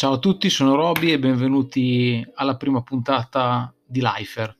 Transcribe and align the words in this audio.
Ciao 0.00 0.14
a 0.14 0.18
tutti, 0.18 0.48
sono 0.48 0.76
Roby 0.76 1.12
e 1.12 1.18
benvenuti 1.18 2.26
alla 2.36 2.56
prima 2.56 2.82
puntata 2.82 3.70
di 3.84 4.00
Lifer. 4.02 4.56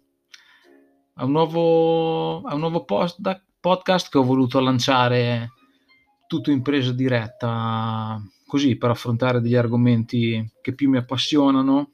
È 1.16 1.22
un 1.22 1.30
nuovo, 1.30 2.46
è 2.46 2.52
un 2.52 2.60
nuovo 2.60 2.84
post, 2.84 3.22
podcast 3.58 4.10
che 4.10 4.18
ho 4.18 4.22
voluto 4.22 4.60
lanciare 4.60 5.52
tutto 6.26 6.50
in 6.50 6.60
presa 6.60 6.92
diretta, 6.92 8.22
così 8.46 8.76
per 8.76 8.90
affrontare 8.90 9.40
degli 9.40 9.54
argomenti 9.54 10.46
che 10.60 10.74
più 10.74 10.90
mi 10.90 10.98
appassionano 10.98 11.92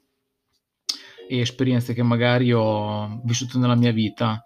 e 1.29 1.39
esperienze 1.39 1.93
che 1.93 2.03
magari 2.03 2.51
ho 2.51 3.21
vissuto 3.23 3.59
nella 3.59 3.75
mia 3.75 3.93
vita. 3.93 4.43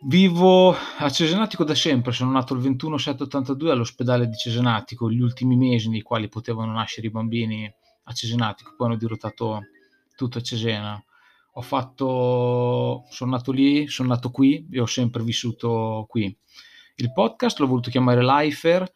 Vivo 0.00 0.76
a 0.98 1.10
Cesenatico 1.10 1.64
da 1.64 1.74
sempre, 1.74 2.12
sono 2.12 2.30
nato 2.30 2.54
il 2.54 2.60
21 2.60 2.98
782 2.98 3.72
all'ospedale 3.72 4.28
di 4.28 4.36
Cesenatico, 4.36 5.10
gli 5.10 5.20
ultimi 5.20 5.56
mesi 5.56 5.88
nei 5.88 6.02
quali 6.02 6.28
potevano 6.28 6.70
nascere 6.70 7.08
i 7.08 7.10
bambini 7.10 7.70
a 8.04 8.12
Cesenatico, 8.12 8.74
poi 8.76 8.86
hanno 8.86 8.96
dirottato 8.96 9.62
tutto 10.14 10.38
a 10.38 10.40
Cesena. 10.40 11.02
Ho 11.54 11.62
fatto, 11.62 13.06
sono 13.08 13.30
nato 13.32 13.50
lì, 13.50 13.88
sono 13.88 14.10
nato 14.10 14.30
qui 14.30 14.68
e 14.70 14.78
ho 14.78 14.86
sempre 14.86 15.24
vissuto 15.24 16.06
qui. 16.08 16.34
Il 16.94 17.12
podcast 17.12 17.58
l'ho 17.58 17.66
voluto 17.66 17.90
chiamare 17.90 18.22
Lifer, 18.22 18.88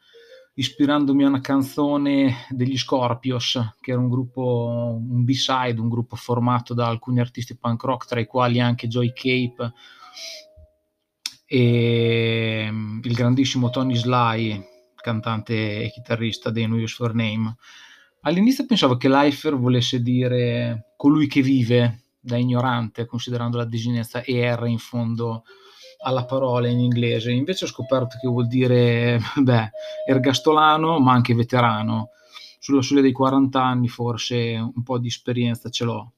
ispirandomi 0.55 1.25
a 1.25 1.29
una 1.29 1.41
canzone 1.41 2.47
degli 2.49 2.79
Scorpios, 2.79 3.59
che 3.81 3.91
era 3.91 4.01
un 4.01 4.09
gruppo, 4.09 5.01
un 5.01 5.25
B-side, 5.25 5.81
un 5.81 5.89
gruppo 5.89 6.15
formato 6.15 6.75
da 6.75 6.87
alcuni 6.87 7.19
artisti 7.19 7.57
punk 7.57 7.83
rock, 7.83 8.07
tra 8.07 8.21
i 8.21 8.27
quali 8.27 8.61
anche 8.61 8.87
Joy 8.87 9.13
Cape 9.13 9.73
e 11.55 12.67
mm, 12.71 13.01
il 13.03 13.13
grandissimo 13.13 13.69
Tony 13.69 13.95
Sly, 13.95 14.59
cantante 14.97 15.83
e 15.83 15.91
chitarrista 15.91 16.49
dei 16.49 16.67
New 16.67 16.77
Year's 16.77 16.95
for 16.95 17.13
Name. 17.15 17.57
All'inizio 18.23 18.65
pensavo 18.65 18.97
che 18.97 19.11
Lifer 19.11 19.55
volesse 19.57 20.01
dire 20.01 20.95
colui 20.97 21.27
che 21.27 21.43
vive 21.43 22.05
da 22.19 22.39
ignorante, 22.39 23.05
considerando 23.05 23.59
la 23.59 23.67
desinenza 23.67 24.25
ER 24.25 24.65
in 24.67 24.79
fondo 24.79 25.43
alla 26.05 26.25
parola 26.25 26.69
in 26.69 26.81
inglese. 26.81 27.31
Invece 27.33 27.67
ho 27.67 27.69
scoperto 27.69 28.17
che 28.19 28.29
vuol 28.29 28.47
dire, 28.47 29.21
beh, 29.37 29.71
ergastolano, 30.09 31.01
ma 31.01 31.13
anche 31.13 31.35
veterano. 31.35 32.13
Sulla 32.61 32.81
soglia 32.81 33.03
dei 33.03 33.13
40 33.13 33.63
anni 33.63 33.89
forse 33.89 34.55
un 34.57 34.83
po' 34.83 34.99
di 34.99 35.09
esperienza 35.09 35.69
ce 35.69 35.85
l'ho. 35.85 36.13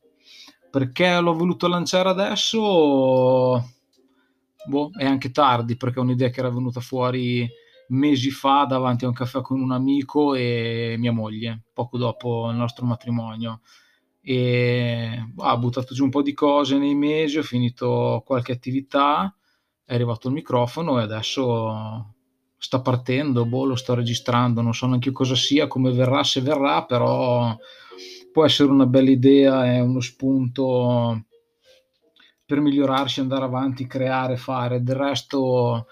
Perché 0.71 1.19
l'ho 1.19 1.35
voluto 1.35 1.67
lanciare 1.67 2.09
adesso? 2.09 3.83
Boh, 4.67 4.91
è 4.97 5.05
anche 5.05 5.31
tardi 5.31 5.77
perché 5.77 5.99
è 5.99 6.03
un'idea 6.03 6.31
che 6.31 6.41
era 6.41 6.51
venuta 6.51 6.81
fuori 6.81 7.49
mesi 7.89 8.31
fa 8.31 8.65
davanti 8.65 9.05
a 9.05 9.09
un 9.09 9.15
caffè 9.15 9.41
con 9.41 9.61
un 9.61 9.73
amico 9.73 10.35
e 10.35 10.97
mia 10.99 11.13
moglie, 11.13 11.65
poco 11.73 11.99
dopo 11.99 12.49
il 12.51 12.57
nostro 12.57 12.87
matrimonio. 12.87 13.61
E 14.21 15.23
boh, 15.33 15.43
ha 15.43 15.57
buttato 15.57 15.95
giù 15.95 16.05
un 16.05 16.11
po' 16.11 16.23
di 16.23 16.33
cose 16.33 16.79
nei 16.79 16.95
mesi, 16.95 17.39
ho 17.39 17.43
finito 17.43 18.23
qualche 18.25 18.53
attività, 18.53 19.35
è 19.85 19.95
arrivato 19.95 20.29
il 20.29 20.35
microfono 20.35 20.99
e 20.99 21.03
adesso 21.03 22.15
sta 22.57 22.81
partendo, 22.81 23.45
boh, 23.45 23.65
lo 23.65 23.77
sto 23.77 23.95
registrando, 23.95 24.63
non 24.63 24.73
so 24.73 24.87
neanche 24.87 25.13
cosa 25.13 25.35
sia, 25.35 25.67
come 25.67 25.93
verrà, 25.93 26.25
se 26.25 26.41
verrà, 26.41 26.85
però 26.85 27.55
può 28.33 28.45
essere 28.47 28.71
una 28.71 28.87
bella 28.87 29.11
idea, 29.11 29.67
è 29.67 29.81
uno 29.81 30.01
spunto 30.01 31.27
per 32.47 32.61
migliorarsi, 32.61 33.21
andare 33.21 33.45
avanti, 33.45 33.87
creare, 33.87 34.37
fare. 34.37 34.83
Del 34.83 34.97
resto 34.97 35.87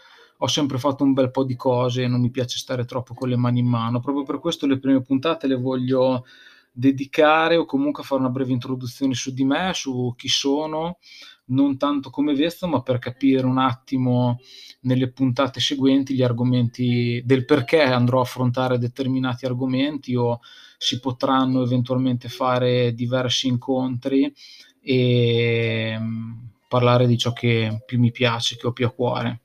ho 0.44 0.46
sempre 0.48 0.78
fatto 0.78 1.04
un 1.04 1.12
bel 1.12 1.30
po' 1.30 1.44
di 1.44 1.56
cose 1.56 2.02
e 2.02 2.08
non 2.08 2.20
mi 2.20 2.30
piace 2.30 2.58
stare 2.58 2.84
troppo 2.84 3.14
con 3.14 3.28
le 3.28 3.36
mani 3.36 3.60
in 3.60 3.66
mano. 3.66 4.00
Proprio 4.00 4.24
per 4.24 4.38
questo 4.38 4.66
le 4.66 4.78
prime 4.78 5.02
puntate 5.02 5.46
le 5.46 5.56
voglio 5.56 6.24
dedicare 6.72 7.56
o 7.56 7.64
comunque 7.64 8.02
fare 8.02 8.20
una 8.20 8.30
breve 8.30 8.52
introduzione 8.52 9.14
su 9.14 9.32
di 9.32 9.44
me, 9.44 9.72
su 9.74 10.14
chi 10.16 10.28
sono, 10.28 10.98
non 11.46 11.76
tanto 11.76 12.10
come 12.10 12.34
vesto, 12.34 12.66
ma 12.66 12.82
per 12.82 12.98
capire 12.98 13.46
un 13.46 13.58
attimo 13.58 14.38
nelle 14.80 15.10
puntate 15.10 15.60
seguenti 15.60 16.14
gli 16.14 16.22
argomenti 16.22 17.22
del 17.24 17.44
perché 17.44 17.82
andrò 17.82 18.18
a 18.18 18.22
affrontare 18.22 18.78
determinati 18.78 19.44
argomenti 19.44 20.14
o 20.16 20.40
si 20.76 20.98
potranno 20.98 21.62
eventualmente 21.62 22.28
fare 22.28 22.92
diversi 22.94 23.46
incontri 23.46 24.32
e 24.82 25.96
mm, 25.98 26.32
parlare 26.68 27.06
di 27.06 27.16
ciò 27.16 27.32
che 27.32 27.82
più 27.86 27.98
mi 27.98 28.10
piace, 28.10 28.56
che 28.56 28.66
ho 28.66 28.72
più 28.72 28.86
a 28.86 28.90
cuore. 28.90 29.40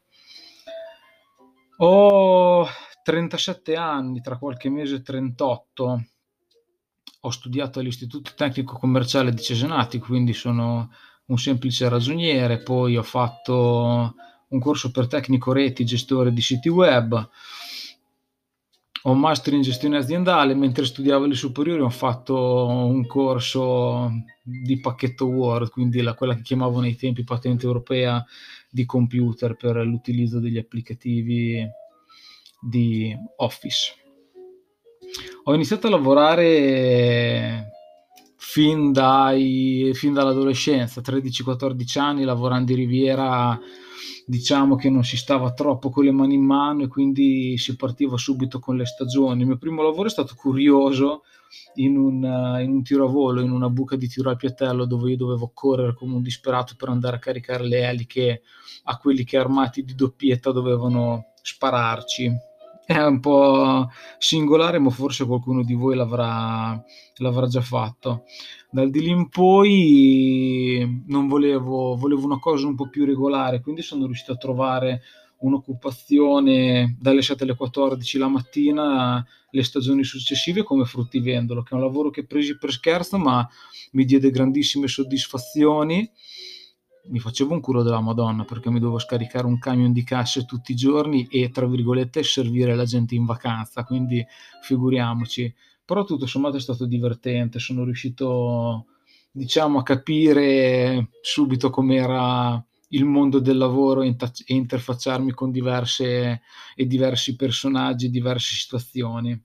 Ho 1.77 2.67
37 3.03 3.75
anni, 3.75 4.21
tra 4.21 4.37
qualche 4.37 4.69
mese 4.69 5.01
38. 5.01 6.05
Ho 7.21 7.29
studiato 7.29 7.79
all'Istituto 7.79 8.31
Tecnico 8.35 8.77
Commerciale 8.77 9.31
di 9.31 9.41
Cesenati, 9.41 9.99
quindi 9.99 10.33
sono 10.33 10.91
un 11.25 11.37
semplice 11.37 11.89
ragioniere, 11.89 12.63
poi 12.63 12.97
ho 12.97 13.03
fatto 13.03 14.15
un 14.49 14.59
corso 14.59 14.91
per 14.91 15.07
tecnico 15.07 15.51
reti, 15.51 15.85
gestore 15.85 16.31
di 16.31 16.41
siti 16.41 16.69
web, 16.69 17.29
ho 19.07 19.12
un 19.12 19.19
master 19.19 19.53
in 19.53 19.62
gestione 19.62 19.97
aziendale, 19.97 20.53
mentre 20.53 20.84
studiavo 20.84 21.23
alle 21.23 21.35
superiori 21.35 21.81
ho 21.81 21.90
fatto 21.90 22.68
un 22.68 23.07
corso 23.07 24.12
di 24.44 24.81
pacchetto 24.81 25.28
Word, 25.28 25.69
quindi 25.69 26.01
la, 26.01 26.13
quella 26.13 26.35
che 26.35 26.41
chiamavo 26.41 26.81
nei 26.81 26.97
tempi 26.97 27.23
patente 27.23 27.66
europea 27.66 28.23
di 28.69 28.85
computer 28.85 29.56
per 29.56 29.78
l'utilizzo 29.78 30.41
degli 30.41 30.57
applicativi 30.57 31.66
di 32.59 33.17
Office. 33.38 33.96
Ho 35.46 35.53
iniziato 35.53 35.88
a 35.88 35.91
lavorare 35.91 37.69
fin, 38.35 38.91
dai, 38.91 39.91
fin 39.94 40.12
dall'adolescenza, 40.12 41.00
13-14 41.00 41.97
anni, 41.97 42.25
lavorando 42.25 42.73
in 42.73 42.78
Riviera 42.78 43.57
diciamo 44.25 44.75
che 44.75 44.90
non 44.90 45.03
si 45.03 45.18
stava 45.18 45.53
troppo 45.53 45.90
con 45.90 46.03
le 46.03 46.12
mani 46.12 46.35
in 46.35 46.44
mano 46.44 46.84
e 46.84 46.88
quindi 46.88 47.58
si 47.58 47.75
partiva 47.75 48.18
subito 48.18 48.59
con 48.59 48.78
le 48.78 48.85
stagioni. 48.85 49.41
Il 49.41 49.47
mio 49.47 49.58
primo 49.58 49.81
lavoro 49.81 50.08
è 50.08 50.12
stato 50.12 50.35
curioso 50.35 51.24
in 51.75 51.97
un, 51.97 52.24
uh, 52.24 52.59
in 52.62 52.72
un 52.72 52.84
tiro 52.84 53.06
a 53.06 53.09
volo, 53.09 53.41
in 53.41 53.52
una 53.52 53.69
buca 53.69 53.96
di 53.96 54.08
tiro 54.08 54.30
al 54.30 54.38
piattello 54.38 54.85
dove 54.85 55.12
io 55.12 55.18
dovevo 55.18 55.52
correre 55.53 55.94
come 55.94 56.16
un 56.16 56.22
disperato 56.22 56.75
per 56.78 56.90
andare 56.90 57.18
a 57.18 57.19
caricare 57.19 57.66
le 57.66 57.88
eliche 57.88 58.41
a 58.84 58.97
quelli 58.97 59.24
che 59.24 59.38
armati 59.38 59.84
di 59.84 59.96
doppietta 59.96 60.52
dovevano 60.52 61.34
spararci. 61.41 62.31
È 62.95 62.97
un 63.03 63.19
po' 63.19 63.89
singolare, 64.17 64.79
ma 64.79 64.89
forse 64.89 65.25
qualcuno 65.25 65.63
di 65.63 65.73
voi 65.73 65.95
l'avrà, 65.95 66.81
l'avrà 67.17 67.47
già 67.47 67.61
fatto 67.61 68.23
dal 68.69 68.89
di 68.89 69.01
lì 69.01 69.09
in 69.09 69.29
poi 69.29 71.03
non 71.07 71.27
volevo, 71.27 71.95
volevo 71.95 72.25
una 72.25 72.39
cosa 72.39 72.67
un 72.67 72.75
po' 72.75 72.89
più 72.89 73.05
regolare, 73.05 73.61
quindi 73.61 73.81
sono 73.81 74.05
riuscito 74.05 74.33
a 74.33 74.37
trovare 74.37 75.01
un'occupazione 75.39 76.97
dalle 76.99 77.21
7 77.21 77.43
alle 77.43 77.55
14 77.55 78.17
la 78.17 78.27
mattina 78.27 79.25
le 79.49 79.63
stagioni 79.63 80.03
successive 80.03 80.63
come 80.63 80.85
fruttivendolo, 80.85 81.63
che 81.63 81.73
è 81.73 81.77
un 81.77 81.83
lavoro 81.83 82.09
che 82.09 82.25
presi 82.25 82.57
per 82.57 82.71
scherzo, 82.71 83.17
ma 83.17 83.47
mi 83.91 84.03
diede 84.05 84.29
grandissime 84.29 84.87
soddisfazioni. 84.87 86.09
Mi 87.09 87.19
facevo 87.19 87.53
un 87.53 87.62
culo 87.62 87.84
della 87.84 88.01
Madonna 88.01 88.44
perché 88.44 88.69
mi 88.69 88.79
dovevo 88.79 89.00
scaricare 89.00 89.45
un 89.45 89.59
camion 89.59 89.91
di 89.91 90.03
casse 90.03 90.45
tutti 90.45 90.73
i 90.73 90.75
giorni 90.75 91.28
e, 91.29 91.50
tra 91.50 91.66
virgolette, 91.66 92.23
servire 92.23 92.75
la 92.75 92.85
gente 92.85 93.16
in 93.16 93.25
vacanza, 93.25 93.84
quindi 93.84 94.25
figuriamoci 94.62 95.53
però 95.88 96.03
tutto 96.03 96.25
sommato 96.25 96.57
è 96.57 96.59
stato 96.59 96.85
divertente, 96.85 97.59
sono 97.59 97.85
riuscito 97.85 98.88
diciamo 99.31 99.79
a 99.79 99.84
capire 99.84 101.12
subito 101.22 101.69
com'era 101.69 102.62
il 102.90 103.06
mondo 103.06 103.40
del 103.40 103.56
lavoro 103.56 104.01
e, 104.01 104.13
interfacciarmi 104.47 105.31
con 105.31 105.49
diverse 105.49 106.41
e 106.76 106.87
diversi 106.87 107.37
personaggi, 107.37 108.09
diverse 108.09 108.53
situazioni. 108.55 109.41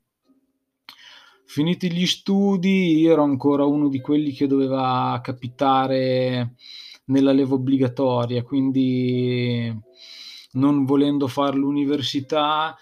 Finiti 1.44 1.92
gli 1.92 2.06
studi, 2.06 2.98
io 2.98 3.12
ero 3.12 3.22
ancora 3.22 3.64
uno 3.64 3.88
di 3.88 4.00
quelli 4.00 4.32
che 4.32 4.48
doveva 4.48 5.20
capitare 5.22 6.56
nella 7.06 7.32
leva 7.32 7.54
obbligatoria, 7.54 8.43
quindi 8.43 9.75
non 10.52 10.84
volendo 10.84 11.28
fare 11.28 11.56
l'università, 11.56 12.76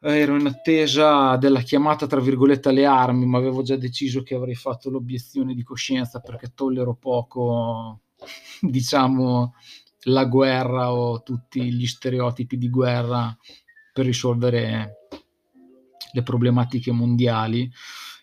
ero 0.00 0.36
in 0.36 0.46
attesa 0.46 1.36
della 1.36 1.60
chiamata 1.60 2.06
tra 2.06 2.20
virgolette 2.20 2.68
alle 2.68 2.86
armi, 2.86 3.26
ma 3.26 3.38
avevo 3.38 3.62
già 3.62 3.76
deciso 3.76 4.22
che 4.22 4.34
avrei 4.34 4.54
fatto 4.54 4.90
l'obiezione 4.90 5.54
di 5.54 5.62
coscienza 5.62 6.20
perché 6.20 6.52
tollero 6.54 6.94
poco, 6.94 8.02
diciamo, 8.60 9.54
la 10.02 10.24
guerra 10.24 10.92
o 10.92 11.22
tutti 11.22 11.72
gli 11.72 11.86
stereotipi 11.86 12.56
di 12.56 12.70
guerra 12.70 13.36
per 13.92 14.04
risolvere 14.04 15.08
le 16.12 16.22
problematiche 16.22 16.92
mondiali 16.92 17.70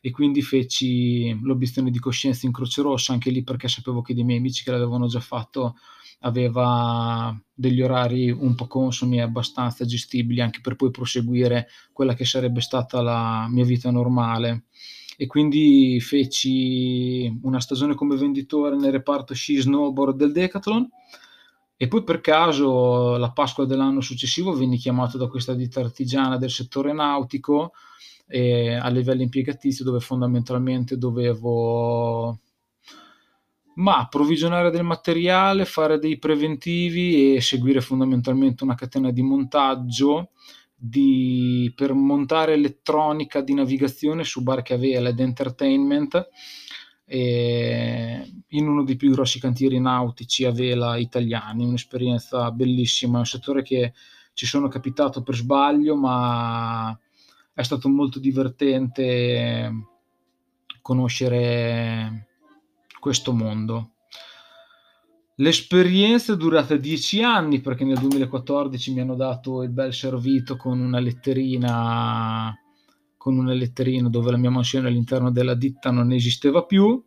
e 0.06 0.12
quindi 0.12 0.44
feci 0.44 1.36
l'obiezione 1.42 1.90
di 1.90 1.98
coscienza 1.98 2.46
in 2.46 2.52
Croce 2.52 2.84
Rossa 2.84 3.12
anche 3.12 3.32
lì 3.32 3.44
perché 3.44 3.68
sapevo 3.68 4.04
che 4.04 4.14
dei 4.14 4.24
miei 4.24 4.38
amici 4.38 4.64
che 4.64 4.70
l'avevano 4.70 5.08
già 5.08 5.20
fatto 5.20 5.78
aveva 6.20 7.36
degli 7.52 7.82
orari 7.82 8.30
un 8.30 8.54
po' 8.54 8.68
consumi 8.68 9.18
e 9.18 9.22
abbastanza 9.22 9.84
gestibili 9.84 10.42
anche 10.42 10.60
per 10.62 10.76
poi 10.76 10.92
proseguire 10.92 11.70
quella 11.92 12.14
che 12.14 12.24
sarebbe 12.24 12.62
stata 12.62 13.02
la 13.02 13.48
mia 13.50 13.66
vita 13.66 13.90
normale. 13.90 14.66
e 15.18 15.26
quindi 15.26 16.00
feci 16.02 17.40
una 17.42 17.60
stagione 17.60 17.96
come 17.96 18.16
venditore 18.16 18.76
nel 18.76 18.92
reparto 18.92 19.34
sci 19.34 19.56
snowboard 19.56 20.18
del 20.18 20.32
Decathlon 20.32 20.88
e 21.78 21.88
poi 21.88 22.04
per 22.04 22.22
caso 22.22 23.18
la 23.18 23.32
Pasqua 23.32 23.66
dell'anno 23.66 24.02
successivo 24.02 24.54
venni 24.54 24.78
chiamato 24.78 25.18
da 25.18 25.26
questa 25.26 25.56
ditta 25.56 25.80
artigiana 25.80 26.38
del 26.38 26.52
settore 26.52 26.94
nautico 26.94 27.72
eh, 28.28 28.74
a 28.76 28.88
livello 28.90 29.22
impiegatizio 29.22 29.86
dove 29.86 30.00
fondamentalmente 30.00 30.98
dovevo 30.98 32.40
ma 33.76 33.98
approvvigionare 33.98 34.72
del 34.72 34.84
materiale, 34.84 35.66
fare 35.66 36.00
dei 36.00 36.18
preventivi 36.18 37.36
e 37.36 37.42
seguire 37.42 37.82
fondamentalmente 37.82 38.64
una 38.64 38.76
catena 38.76 39.12
di 39.12 39.22
montaggio 39.22 40.32
di, 40.74 41.72
per 41.76 41.94
montare 41.94 42.54
elettronica 42.54 43.42
di 43.42 43.54
navigazione 43.54 44.24
su 44.24 44.44
barche 44.44 44.76
a 44.76 44.78
vela 44.78 45.10
ed 45.10 45.20
entertainment 45.20 46.30
in 47.08 48.68
uno 48.68 48.84
dei 48.84 48.96
più 48.96 49.12
grossi 49.12 49.40
cantieri 49.40 49.80
nautici 49.80 50.46
a 50.46 50.52
vela 50.52 50.98
italiani, 50.98 51.66
un'esperienza 51.66 52.50
bellissima, 52.52 53.20
un 53.20 53.26
settore 53.26 53.62
che 53.62 53.94
ci 54.34 54.46
sono 54.46 54.68
capitato 54.68 55.22
per 55.22 55.36
sbaglio, 55.36 55.96
ma 55.96 56.98
è 57.56 57.64
stato 57.64 57.88
molto 57.88 58.20
divertente 58.20 59.72
conoscere 60.82 62.28
questo 63.00 63.32
mondo. 63.34 63.92
L'esperienza 65.36 66.34
è 66.34 66.38
durata 66.38 66.76
dieci 66.76 67.24
anni 67.24 67.62
perché 67.62 67.86
nel 67.86 67.98
2014 67.98 68.94
mi 68.94 69.00
hanno 69.00 69.16
dato 69.16 69.64
il 69.64 69.70
bel 69.70 69.94
servito 69.94 70.58
con 70.58 70.80
una 70.80 71.00
letterina 71.00 72.54
con 73.18 73.38
una 73.38 73.54
letterina 73.54 74.08
dove 74.08 74.32
la 74.32 74.38
mia 74.38 74.52
mansione 74.52 74.88
all'interno 74.88 75.32
della 75.32 75.56
ditta 75.56 75.90
non 75.90 76.12
esisteva 76.12 76.64
più 76.64 77.04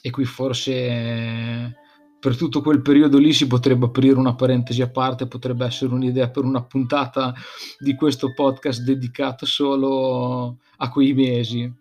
e 0.00 0.10
qui 0.10 0.24
forse 0.24 1.76
per 2.18 2.36
tutto 2.36 2.60
quel 2.60 2.82
periodo 2.82 3.18
lì 3.18 3.32
si 3.32 3.46
potrebbe 3.46 3.86
aprire 3.86 4.18
una 4.18 4.34
parentesi 4.34 4.82
a 4.82 4.90
parte, 4.90 5.26
potrebbe 5.26 5.66
essere 5.66 5.92
un'idea 5.92 6.30
per 6.30 6.44
una 6.44 6.62
puntata 6.62 7.34
di 7.78 7.94
questo 7.94 8.32
podcast 8.32 8.82
dedicato 8.82 9.46
solo 9.46 10.58
a 10.78 10.88
quei 10.90 11.12
mesi. 11.12 11.72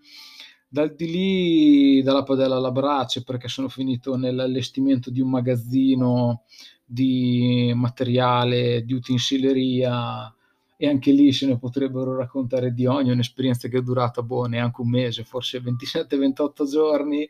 Dal 0.68 0.94
di 0.94 1.10
lì, 1.10 2.02
dalla 2.04 2.24
padella 2.24 2.58
alla 2.58 2.72
brace, 2.72 3.24
perché 3.24 3.48
sono 3.48 3.70
finito 3.70 4.18
nell'allestimento 4.18 5.10
di 5.10 5.22
un 5.22 5.30
magazzino 5.30 6.44
di 6.86 7.72
materiale, 7.74 8.84
di 8.84 8.94
utensileria 8.94 10.32
e 10.78 10.88
anche 10.88 11.12
lì 11.12 11.32
se 11.32 11.48
ne 11.48 11.58
potrebbero 11.58 12.16
raccontare 12.18 12.74
di 12.74 12.86
ogni, 12.86 13.12
un'esperienza 13.12 13.70
che 13.70 13.78
è 13.78 13.82
durata 13.82 14.22
boh, 14.22 14.46
neanche 14.46 14.82
un 14.82 14.90
mese, 14.90 15.24
forse 15.24 15.62
27-28 15.62 16.70
giorni, 16.70 17.30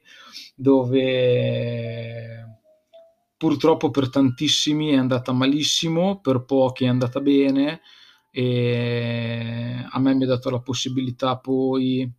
dove 0.56 2.46
purtroppo 3.46 3.92
per 3.92 4.10
tantissimi 4.10 4.90
è 4.90 4.96
andata 4.96 5.32
malissimo, 5.32 6.20
per 6.20 6.46
pochi 6.46 6.86
è 6.86 6.88
andata 6.88 7.22
bene 7.22 7.82
e 8.32 9.86
a 9.88 10.00
me 10.00 10.16
mi 10.16 10.24
ha 10.24 10.28
dato 10.28 10.50
la 10.50 10.62
possibilità 10.62 11.38
poi 11.38 12.12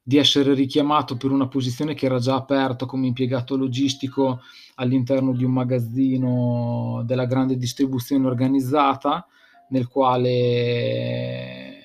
di 0.00 0.16
essere 0.16 0.54
richiamato 0.54 1.16
per 1.16 1.32
una 1.32 1.48
posizione 1.48 1.94
che 1.94 2.06
era 2.06 2.20
già 2.20 2.36
aperta 2.36 2.86
come 2.86 3.08
impiegato 3.08 3.56
logistico 3.56 4.42
all'interno 4.76 5.32
di 5.32 5.42
un 5.42 5.54
magazzino 5.54 7.02
della 7.04 7.26
grande 7.26 7.56
distribuzione 7.56 8.28
organizzata 8.28 9.26
nel 9.70 9.88
quale 9.88 11.80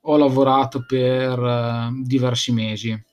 ho 0.00 0.16
lavorato 0.16 0.82
per 0.86 1.38
eh, 1.38 1.90
diversi 2.04 2.52
mesi. 2.52 3.04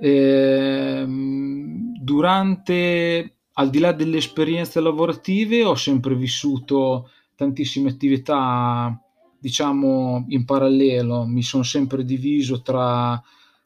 Ehm, 0.00 1.92
durante, 2.00 3.36
al 3.54 3.70
di 3.70 3.78
là 3.80 3.92
delle 3.92 4.18
esperienze 4.18 4.80
lavorative, 4.80 5.64
ho 5.64 5.74
sempre 5.74 6.14
vissuto 6.14 7.10
tantissime 7.34 7.90
attività 7.90 9.00
diciamo 9.40 10.24
in 10.28 10.44
parallelo, 10.44 11.24
mi 11.26 11.42
sono 11.42 11.62
sempre 11.62 12.04
diviso 12.04 12.60
tra 12.62 13.20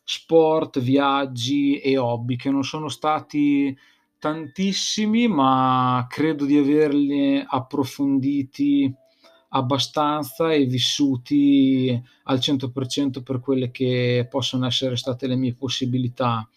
sport, 0.04 0.80
viaggi 0.80 1.78
e 1.78 1.96
hobby 1.96 2.36
che 2.36 2.50
non 2.50 2.62
sono 2.64 2.88
stati 2.88 3.74
tantissimi, 4.18 5.28
ma 5.28 6.06
credo 6.08 6.44
di 6.44 6.56
averli 6.58 7.42
approfonditi 7.46 8.94
abbastanza 9.54 10.52
e 10.52 10.64
vissuti 10.64 12.00
al 12.24 12.38
100% 12.38 13.22
per 13.22 13.40
quelle 13.40 13.70
che 13.70 14.26
possono 14.30 14.66
essere 14.66 14.96
state 14.96 15.26
le 15.26 15.36
mie 15.36 15.54
possibilità. 15.54 16.48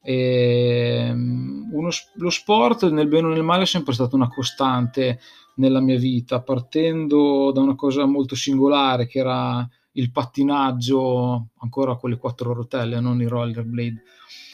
E, 0.00 1.06
ehm, 1.08 1.68
uno, 1.72 1.88
lo 2.14 2.30
sport 2.30 2.90
nel 2.90 3.08
bene 3.08 3.28
o 3.28 3.30
nel 3.30 3.42
male 3.42 3.62
è 3.62 3.66
sempre 3.66 3.92
stata 3.92 4.16
una 4.16 4.28
costante 4.28 5.20
nella 5.56 5.80
mia 5.80 5.98
vita, 5.98 6.40
partendo 6.42 7.52
da 7.52 7.60
una 7.60 7.74
cosa 7.74 8.06
molto 8.06 8.34
singolare 8.34 9.06
che 9.06 9.18
era 9.18 9.68
il 9.92 10.10
pattinaggio 10.10 11.48
ancora 11.58 11.96
con 11.96 12.10
le 12.10 12.16
quattro 12.16 12.54
rotelle, 12.54 13.00
non 13.00 13.20
i 13.20 13.26
rollerblade. 13.26 14.02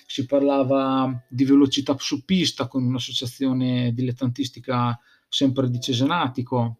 Si 0.06 0.26
parlava 0.26 1.24
di 1.28 1.44
velocità 1.44 1.94
su 1.98 2.24
pista 2.24 2.66
con 2.66 2.82
un'associazione 2.84 3.92
dilettantistica 3.92 4.98
sempre 5.28 5.70
di 5.70 5.80
Cesenatico 5.80 6.78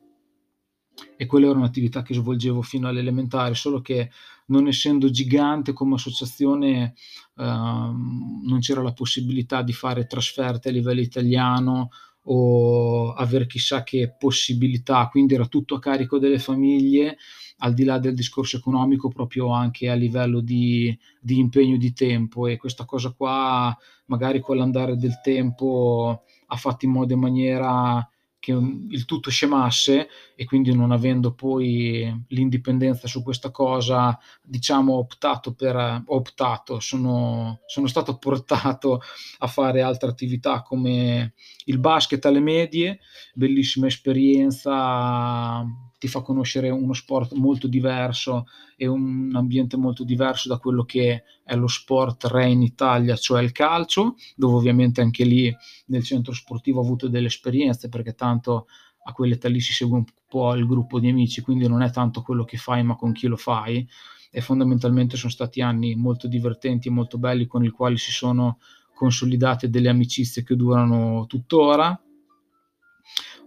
e 1.17 1.27
quella 1.27 1.49
era 1.49 1.59
un'attività 1.59 2.03
che 2.03 2.15
svolgevo 2.15 2.63
fino 2.63 2.89
all'elementare, 2.89 3.55
solo 3.55 3.81
che 3.81 4.11
non 4.47 4.67
essendo 4.67 5.11
gigante 5.11 5.73
come 5.73 5.95
associazione 5.95 6.95
ehm, 7.37 8.43
non 8.45 8.59
c'era 8.61 8.83
la 8.83 8.93
possibilità 8.93 9.63
di 9.63 9.73
fare 9.73 10.07
trasferte 10.07 10.69
a 10.69 10.73
livello 10.73 11.01
italiano 11.01 11.91
o 12.31 13.13
avere 13.13 13.47
chissà 13.47 13.83
che 13.83 14.15
possibilità, 14.19 15.09
quindi 15.09 15.35
era 15.35 15.47
tutto 15.47 15.77
a 15.77 15.79
carico 15.79 16.19
delle 16.19 16.39
famiglie, 16.39 17.17
al 17.59 17.73
di 17.73 17.85
là 17.85 17.99
del 17.99 18.15
discorso 18.15 18.59
economico, 18.59 19.09
proprio 19.09 19.51
anche 19.51 19.89
a 19.89 19.95
livello 19.95 20.41
di, 20.41 20.97
di 21.21 21.39
impegno 21.39 21.79
di 21.79 21.93
tempo. 21.93 22.47
E 22.47 22.57
questa 22.57 22.85
cosa 22.85 23.13
qua 23.13 23.77
magari 24.07 24.41
con 24.41 24.59
l'andare 24.59 24.97
del 24.97 25.21
tempo 25.23 26.25
ha 26.47 26.57
fatto 26.57 26.85
in 26.85 26.93
modo 26.93 27.15
e 27.15 27.17
maniera 27.17 28.11
che 28.39 28.53
il 28.53 29.05
tutto 29.05 29.31
scemasse 29.31 30.09
e 30.35 30.45
quindi 30.45 30.75
non 30.75 30.93
avendo 30.93 31.35
poi 31.35 32.25
l'indipendenza 32.29 33.09
su 33.09 33.23
questa 33.23 33.51
cosa, 33.51 34.19
diciamo, 34.43 34.95
ho 34.95 34.99
optato 34.99 35.55
per, 35.55 35.77
ho 35.77 36.15
optato, 36.17 36.81
sono, 36.81 37.61
sono 37.67 37.87
stato 37.87 38.19
portato 38.19 39.01
a 39.39 39.47
fare 39.47 39.83
altre 39.83 40.09
attività 40.09 40.63
come 40.63 41.35
il 41.65 41.79
basket 41.79 42.25
alle 42.27 42.41
medie, 42.41 43.01
bellissima 43.35 43.87
esperienza 43.87 45.65
ti 45.99 46.07
fa 46.07 46.23
conoscere 46.23 46.71
uno 46.71 46.93
sport 46.93 47.33
molto 47.33 47.67
diverso 47.67 48.47
e 48.77 48.87
un 48.87 49.33
ambiente 49.35 49.77
molto 49.77 50.05
diverso 50.05 50.49
da 50.49 50.59
quello 50.59 50.85
che 50.85 51.25
è 51.43 51.57
lo 51.57 51.67
sport 51.67 52.27
re 52.27 52.49
in 52.49 52.63
Italia, 52.63 53.17
cioè 53.17 53.43
il 53.43 53.53
calcio, 53.53 54.15
dove 54.37 54.55
ovviamente 54.55 55.01
anche 55.01 55.25
lì 55.25 55.55
nel 55.87 56.05
centro 56.05 56.33
sportivo 56.33 56.81
ho 56.81 56.85
avuto 56.85 57.09
delle 57.09 57.27
esperienze 57.27 57.89
perché 57.89 58.15
tanto 58.15 58.67
a 59.05 59.13
quell'età 59.13 59.49
lì 59.49 59.61
si 59.61 59.73
segue 59.73 59.97
un 59.97 60.05
po' 60.29 60.55
il 60.55 60.67
gruppo 60.67 61.01
di 61.01 61.09
amici, 61.09 61.41
quindi 61.41 61.67
non 61.67 61.83
è 61.83 61.91
tanto 61.91 62.23
quello 62.23 62.45
che 62.45 62.59
fai 62.59 62.85
ma 62.85 62.95
con 62.95 63.13
chi 63.13 63.27
lo 63.27 63.37
fai 63.37 63.87
e 64.31 64.41
fondamentalmente 64.41 65.17
sono 65.17 65.33
stati 65.33 65.63
anni 65.63 65.95
molto 65.95 66.29
divertenti 66.29 66.89
e 66.89 66.93
molto 66.93 67.19
belli 67.19 67.47
con 67.47 67.65
i 67.65 67.71
quali 67.71 67.97
si 67.97 68.13
sono 68.13 68.59
consolidate 68.95 69.71
delle 69.71 69.89
amicizie 69.89 70.45
che 70.45 70.55
durano 70.55 71.25
tuttora. 71.27 71.99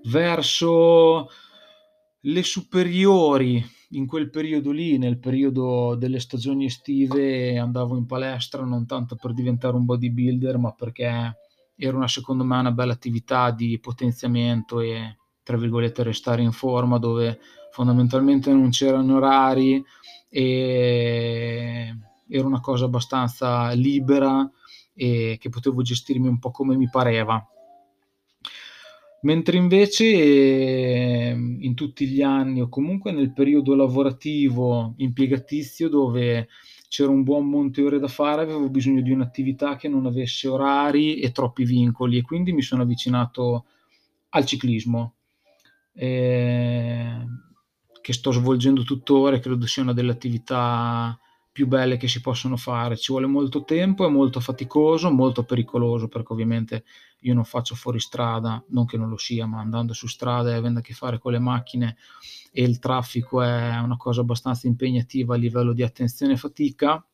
Verso 0.05 1.29
le 2.22 2.44
superiori, 2.44 3.63
in 3.92 4.06
quel 4.06 4.30
periodo 4.30 4.72
lì, 4.72 4.98
nel 4.98 5.20
periodo 5.20 5.96
delle 5.96 6.20
stagioni 6.20 6.66
estive, 6.66 7.58
andavo 7.58 7.98
in 7.98 8.06
palestra 8.06 8.63
non 8.63 8.86
tanto 8.86 9.16
per 9.16 9.34
diventare 9.34 9.75
un 9.75 9.86
bodybuilder, 9.86 10.58
ma 10.58 10.72
perché 10.72 11.36
era 11.75 11.98
una 11.98 12.08
secondo 12.08 12.44
me 12.44 12.60
una 12.60 12.72
bella 12.72 12.94
attività 12.94 13.51
di 13.51 13.80
potenziamento 13.80 14.80
e 14.82 15.18
tra 15.44 15.58
virgolette 15.58 16.04
restare 16.04 16.44
in 16.44 16.51
forma 16.51 17.00
dove 17.00 17.40
fondamentalmente 17.72 18.51
non 18.54 18.70
c'erano 18.70 19.16
orari 19.16 19.84
e 20.30 21.96
era 22.30 22.46
una 22.46 22.60
cosa 22.60 22.86
abbastanza 22.86 23.72
libera 23.72 24.50
e 24.94 25.38
che 25.40 25.50
potevo 25.50 25.82
gestirmi 25.82 26.28
un 26.28 26.38
po' 26.38 26.51
come 26.51 26.75
mi 26.75 26.88
pareva 26.90 27.44
Mentre 29.24 29.58
invece 29.58 30.06
ehm, 31.30 31.58
in 31.62 31.75
tutti 31.75 32.08
gli 32.08 32.22
anni 32.24 32.62
o 32.62 32.70
comunque 32.70 33.12
nel 33.12 33.34
periodo 33.34 33.75
lavorativo 33.75 34.96
impiegatizio 34.98 35.90
dove 35.90 36.48
c'era 36.90 37.10
un 37.12 37.24
buon 37.24 37.48
monte 37.48 37.84
ore 37.84 38.00
da 38.00 38.08
fare, 38.08 38.42
avevo 38.42 38.70
bisogno 38.70 39.01
di 39.01 39.12
un'attività 39.12 39.75
che 39.75 39.88
non 39.88 40.08
avesse 40.08 40.48
orari 40.48 41.20
e 41.20 41.32
troppi 41.32 41.63
vincoli 41.63 42.18
e 42.18 42.24
quindi 42.24 42.51
mi 42.51 42.63
sono 42.63 42.82
avvicinato 42.82 43.66
al 44.30 44.46
ciclismo. 44.46 45.16
E 45.94 47.25
che 48.01 48.13
sto 48.13 48.32
svolgendo 48.32 48.84
tuttora 48.84 49.36
e 49.36 49.40
credo 49.40 49.68
sia 49.68 49.84
una 49.84 49.94
delle 49.94 50.12
attività 50.12 51.18
più 51.51 51.67
belle 51.67 51.98
che 51.98 52.08
si 52.08 52.22
possono 52.22 52.55
fare. 52.55 52.98
Ci 52.98 53.12
vuole 53.12 53.27
molto 53.27 53.63
tempo, 53.63 54.05
è 54.05 54.10
molto 54.10 54.39
faticoso, 54.39 55.12
molto 55.12 55.43
pericoloso 55.43 56.08
perché 56.08 56.31
ovviamente 56.31 56.84
io 57.22 57.34
non 57.34 57.43
faccio 57.43 57.75
fuori 57.75 58.00
strada, 58.00 58.63
non 58.70 58.86
che 58.86 58.98
non 58.98 59.10
lo 59.10 59.17
sia, 59.17 59.46
ma 59.46 59.60
andando 59.60 59.93
su 59.93 60.08
strada 60.08 60.51
e 60.51 60.53
avendo 60.53 60.79
a 60.79 60.81
che 60.81 60.93
fare 60.93 61.20
con 61.20 61.34
le 61.34 61.39
macchine 61.39 61.98
e 62.51 62.63
il 62.63 62.79
traffico 62.79 63.41
è 63.41 63.77
una 63.79 63.98
cosa 63.98 64.22
abbastanza 64.22 64.67
impegnativa 64.67 65.36
a 65.36 65.38
livello 65.38 65.74
di 65.74 65.84
attenzione 65.84 66.34
e 66.34 66.38
fatica. 66.38 67.05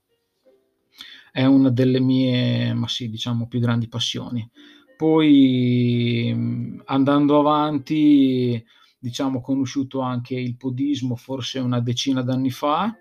È 1.32 1.46
una 1.46 1.70
delle 1.70 2.00
mie, 2.00 2.74
ma 2.74 2.88
sì, 2.88 3.10
diciamo, 3.10 3.48
più 3.48 3.60
grandi 3.60 3.88
passioni. 3.88 4.50
Poi 4.96 6.82
andando 6.86 7.40
avanti, 7.40 8.64
diciamo, 8.98 9.40
ho 9.40 9.42
conosciuto 9.42 10.00
anche 10.00 10.36
il 10.36 10.58
podismo 10.58 11.16
forse 11.16 11.60
una 11.60 11.80
decina 11.80 12.24
d'anni 12.24 12.50
fa 12.50 12.96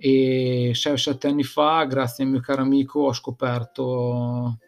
e 0.00 0.70
6 0.74 0.92
o 0.92 0.96
7 0.96 1.26
anni 1.26 1.42
fa, 1.42 1.82
grazie 1.84 2.22
al 2.22 2.30
mio 2.30 2.40
caro 2.40 2.62
amico, 2.62 3.00
ho 3.00 3.12
scoperto 3.12 4.58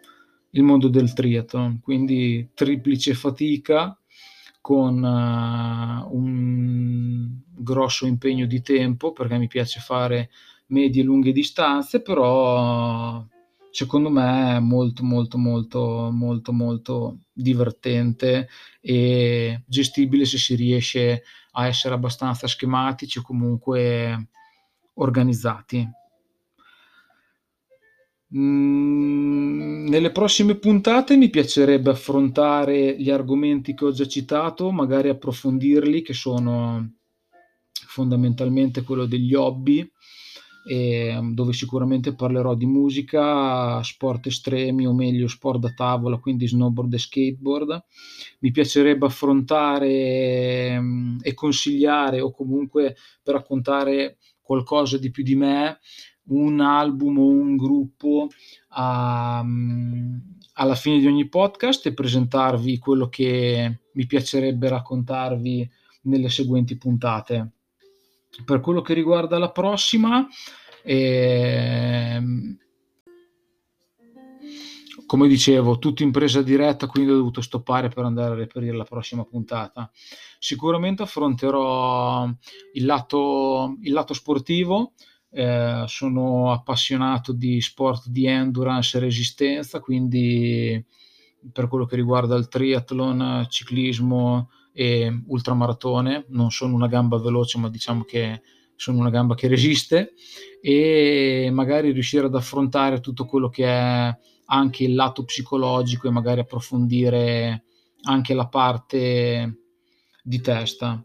il 0.51 0.63
mondo 0.65 0.89
del 0.89 1.13
triathlon, 1.13 1.79
quindi 1.81 2.51
triplice 2.53 3.15
fatica 3.15 3.97
con 4.61 5.03
uh, 5.03 6.17
un 6.17 7.29
grosso 7.57 8.07
impegno 8.07 8.47
di 8.47 8.61
tempo 8.61 9.13
perché 9.13 9.39
mi 9.39 9.47
piace 9.47 9.79
fare 9.81 10.31
medie 10.67 11.03
e 11.03 11.05
lunghe 11.05 11.33
distanze, 11.33 12.03
però 12.03 13.25
secondo 13.71 14.11
me 14.11 14.57
è 14.57 14.59
molto 14.59 15.05
molto 15.05 15.39
molto 15.39 16.11
molto 16.13 16.53
molto 16.53 17.19
divertente 17.33 18.49
e 18.81 19.63
gestibile 19.67 20.25
se 20.25 20.39
si 20.39 20.57
riesce 20.57 21.23
a 21.53 21.69
essere 21.69 21.95
abbastanza 21.95 22.49
schematici 22.49 23.19
o 23.19 23.23
comunque 23.23 24.31
organizzati. 24.95 25.89
Mm, 28.37 29.89
nelle 29.89 30.13
prossime 30.13 30.55
puntate 30.55 31.17
mi 31.17 31.31
piacerebbe 31.31 31.91
affrontare 31.91 32.97
gli 32.97 33.11
argomenti 33.11 33.75
che 33.75 33.87
ho 33.87 33.93
già 33.93 34.07
citato, 34.07 34.71
magari 34.71 35.09
approfondirli, 35.09 36.03
che 36.03 36.13
sono 36.13 36.93
fondamentalmente 37.87 38.83
quello 38.83 39.07
degli 39.07 39.35
hobby, 39.35 39.91
dove 41.33 41.53
sicuramente 41.53 42.15
parlerò 42.15 42.55
di 42.55 42.67
musica, 42.67 43.83
sport 43.83 44.27
estremi 44.27 44.87
o 44.87 44.95
meglio 44.95 45.27
sport 45.27 45.59
da 45.59 45.73
tavola, 45.73 46.19
quindi 46.19 46.47
snowboard 46.47 46.95
e 46.95 46.99
skateboard. 46.99 47.85
Mi 48.41 48.53
piacerebbe 48.53 49.07
affrontare 49.07 50.79
mm, 50.79 51.19
e 51.23 51.35
consigliare 51.35 52.21
o 52.21 52.31
comunque 52.31 52.95
per 53.23 53.35
raccontare 53.35 54.19
qualcosa 54.51 54.99
di 54.99 55.13
più 55.13 55.23
di 55.23 55.37
me, 55.37 55.79
un 56.31 56.61
album 56.61 57.19
o 57.19 57.29
un 57.29 57.55
gruppo 57.55 58.27
a, 58.71 59.45
alla 60.55 60.75
fine 60.75 60.99
di 60.99 61.07
ogni 61.07 61.29
podcast 61.29 61.87
e 61.87 61.95
presentarvi 61.95 62.79
quello 62.79 63.09
che 63.09 63.79
mi 63.93 64.07
piacerebbe 64.07 64.69
raccontarvi 64.69 65.71
nelle 66.03 66.29
seguenti 66.31 66.77
puntate. 66.77 67.51
Per 68.45 68.59
quello 68.59 68.81
che 68.81 68.93
riguarda 68.93 69.39
la 69.39 69.53
prossima, 69.53 70.27
ehm, 70.83 72.20
come 75.11 75.27
dicevo, 75.27 75.81
tutto 75.81 76.05
in 76.05 76.13
presa 76.13 76.41
diretta, 76.41 76.87
quindi 76.87 77.11
ho 77.11 77.17
dovuto 77.17 77.41
stoppare 77.41 77.89
per 77.89 78.05
andare 78.05 78.31
a 78.31 78.37
reperire 78.37 78.77
la 78.77 78.85
prossima 78.85 79.25
puntata. 79.25 79.91
Sicuramente 80.39 81.03
affronterò 81.03 82.33
il 82.75 82.85
lato, 82.85 83.77
il 83.81 83.93
lato 83.93 84.15
sportivo. 84.15 84.93
Eh, 85.33 85.83
sono 85.89 86.53
appassionato 86.53 87.33
di 87.33 87.61
sport 87.61 88.07
di 88.07 88.27
endurance 88.27 88.97
e 88.97 89.01
resistenza, 89.01 89.81
quindi 89.81 90.81
per 91.51 91.67
quello 91.67 91.87
che 91.87 91.97
riguarda 91.97 92.37
il 92.37 92.47
triathlon, 92.47 93.49
ciclismo 93.51 94.49
e 94.73 95.23
ultramaratone, 95.27 96.27
non 96.29 96.53
sono 96.53 96.77
una 96.77 96.87
gamba 96.87 97.19
veloce, 97.19 97.59
ma 97.59 97.69
diciamo 97.69 98.05
che 98.05 98.43
sono 98.77 99.01
una 99.01 99.11
gamba 99.11 99.35
che 99.35 99.49
resiste 99.49 100.13
e 100.63 101.51
magari 101.53 101.91
riuscire 101.91 102.27
ad 102.27 102.35
affrontare 102.37 103.01
tutto 103.01 103.25
quello 103.25 103.49
che 103.49 103.67
è 103.67 104.17
anche 104.51 104.85
il 104.85 104.95
lato 104.95 105.25
psicologico 105.25 106.09
e 106.09 106.11
magari 106.11 106.41
approfondire 106.41 107.65
anche 108.03 108.35
la 108.35 108.49
parte 108.49 109.59
di 110.23 110.41
testa. 110.41 111.03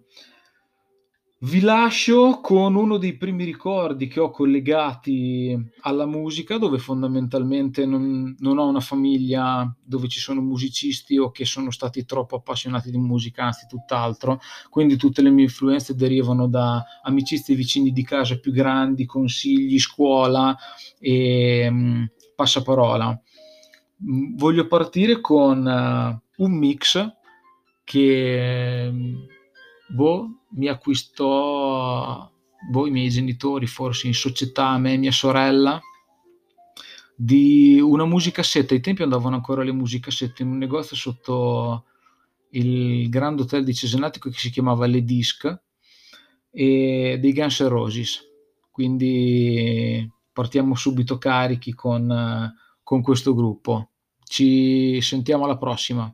Vi 1.38 1.60
lascio 1.60 2.40
con 2.42 2.76
uno 2.76 2.98
dei 2.98 3.18
primi 3.18 3.44
ricordi 3.44 4.08
che 4.08 4.20
ho 4.20 4.32
collegati 4.32 5.56
alla 5.82 6.08
musica, 6.08 6.58
dove 6.58 6.80
fondamentalmente 6.80 7.86
non, 7.86 8.36
non, 8.40 8.58
ho 8.58 8.68
una 8.68 8.80
famiglia 8.80 9.72
dove 9.84 10.08
ci 10.08 10.20
sono 10.20 10.42
musicisti 10.42 11.18
o 11.18 11.30
che 11.30 11.46
sono 11.46 11.70
stati 11.70 12.04
troppo 12.04 12.38
appassionati 12.38 12.90
di 12.90 12.98
musica, 12.98 13.44
anzi 13.44 13.68
tutt'altro, 13.68 14.40
quindi 14.70 14.96
tutte 14.96 15.22
le 15.22 15.30
mie 15.30 15.44
influenze 15.44 15.94
derivano 15.94 16.48
da 16.48 16.84
amicizie 17.04 17.54
vicini 17.54 17.92
di 17.92 18.04
casa 18.04 18.40
più 18.40 18.52
grandi, 18.52 19.06
consigli, 19.06 19.78
scuola 19.78 20.58
e 20.98 21.70
mh, 21.70 22.12
passaparola. 22.34 23.22
Mm, 24.08 24.36
voglio 24.38 24.68
partire 24.68 25.20
con 25.22 25.66
uh, 25.66 26.44
un 26.44 26.58
mix 26.58 27.14
che 27.84 28.92
boh, 29.88 30.30
mi 30.52 30.68
acquistò 30.68 32.32
boh, 32.70 32.88
i 32.88 32.92
miei 32.92 33.10
genitori, 33.10 33.68
forse 33.68 34.08
in 34.08 34.14
società 34.14 34.68
a 34.70 34.78
me 34.78 34.94
e 34.94 34.98
mia 34.98 35.12
sorella, 35.12 35.80
di 37.16 37.80
una 37.80 38.06
musicassetta. 38.06 38.74
Ai 38.74 38.82
tempi 38.82 39.04
andavano 39.04 39.36
ancora 39.36 39.64
le 39.64 39.72
musicassette 39.72 40.44
in 40.44 40.50
un 40.50 40.58
negozio 40.58 40.96
sotto 40.96 41.86
il 42.52 43.10
Grand 43.10 43.40
Hotel 43.40 43.64
di 43.64 43.74
Cesenatico 43.74 44.30
che 44.30 44.38
si 44.38 44.50
chiamava 44.50 44.86
Le 44.86 45.04
Disc 45.04 45.46
e 46.52 47.18
dei 47.20 47.34
Guns 47.34 47.60
N' 47.62 47.68
Roses. 47.70 48.22
Quindi 48.72 50.10
partiamo 50.34 50.76
subito 50.76 51.18
carichi 51.18 51.74
con 51.74 52.54
con 52.86 53.02
questo 53.02 53.34
gruppo. 53.34 53.90
Ci 54.26 55.00
sentiamo 55.02 55.46
alla 55.46 55.58
prossima. 55.58 56.14